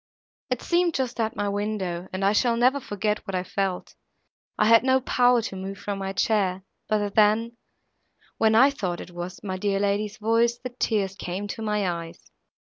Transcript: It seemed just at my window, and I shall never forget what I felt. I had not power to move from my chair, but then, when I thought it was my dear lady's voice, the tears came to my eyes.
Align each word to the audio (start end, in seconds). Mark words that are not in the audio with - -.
It 0.49 0.63
seemed 0.63 0.95
just 0.95 1.19
at 1.19 1.35
my 1.35 1.47
window, 1.47 2.07
and 2.11 2.25
I 2.25 2.33
shall 2.33 2.57
never 2.57 2.79
forget 2.79 3.19
what 3.27 3.35
I 3.35 3.43
felt. 3.43 3.93
I 4.57 4.65
had 4.65 4.83
not 4.83 5.05
power 5.05 5.43
to 5.43 5.55
move 5.55 5.77
from 5.77 5.99
my 5.99 6.11
chair, 6.11 6.63
but 6.89 7.13
then, 7.13 7.55
when 8.39 8.55
I 8.55 8.71
thought 8.71 8.99
it 8.99 9.11
was 9.11 9.43
my 9.43 9.57
dear 9.57 9.79
lady's 9.79 10.17
voice, 10.17 10.57
the 10.57 10.69
tears 10.69 11.15
came 11.15 11.47
to 11.49 11.61
my 11.61 11.87
eyes. 11.87 12.31